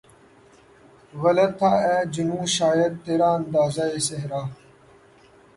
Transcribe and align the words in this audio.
غلط 1.21 1.51
تھا 1.59 1.71
اے 1.85 1.95
جنوں 2.13 2.45
شاید 2.55 2.93
ترا 3.03 3.29
اندازۂ 3.39 3.87
صحرا 4.07 4.41